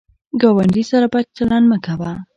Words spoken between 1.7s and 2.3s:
مه کوه